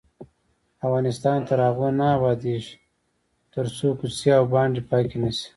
افغانستان 0.85 1.37
تر 1.49 1.57
هغو 1.67 1.87
نه 1.99 2.05
ابادیږي، 2.17 2.73
ترڅو 3.53 3.87
کوڅې 3.99 4.29
او 4.39 4.43
بانډې 4.53 4.81
پاکې 4.89 5.17
نشي. 5.23 5.47